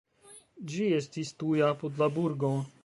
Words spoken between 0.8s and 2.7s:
estis tuj apud la burgo.